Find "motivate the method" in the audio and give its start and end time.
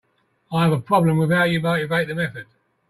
1.61-2.47